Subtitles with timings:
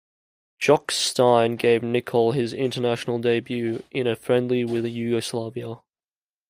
[0.57, 5.75] Jock Stein gave Nicol his international debut in a friendly with Yugoslavia.